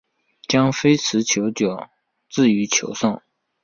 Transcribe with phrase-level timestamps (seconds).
[0.47, 1.91] 将非持球脚
[2.27, 3.21] 置于球上。